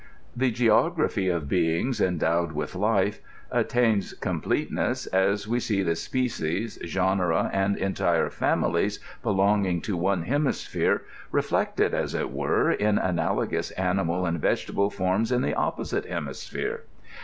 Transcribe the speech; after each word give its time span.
The 0.35 0.49
geography 0.49 1.29
of 1.29 1.47
beings 1.47 2.01
endow' 2.01 2.45
INTRODUCTION. 2.47 2.55
61 2.57 2.57
ed 2.57 2.57
with 2.57 2.75
life 2.75 3.21
attains 3.51 4.13
eompleteneflis 4.15 5.07
as 5.13 5.45
*W6 5.45 5.61
see 5.61 5.83
the 5.83 5.91
species^ 5.91 6.83
genera,' 6.83 7.51
and 7.53 7.77
entire 7.77 8.31
families 8.31 8.99
belonging 9.21 9.79
to 9.81 9.95
one 9.95 10.23
hemisphere, 10.23 11.03
reflected, 11.31 11.93
as 11.93 12.15
it 12.15 12.31
were, 12.31 12.71
in 12.71 12.97
analogous 12.97 13.69
animal 13.73 14.25
and 14.25 14.39
vegetable 14.41 14.89
f<3^nm 14.89 15.31
in 15.31 15.41
the 15.43 15.53
oppo 15.53 15.85
site 15.85 16.05
hemisphere. 16.07 16.81